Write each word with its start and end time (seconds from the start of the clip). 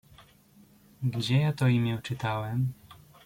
"Gdzie 1.03 1.37
ja 1.39 1.53
to 1.53 1.67
imię 1.67 1.99
czytałem?.." 2.03 2.73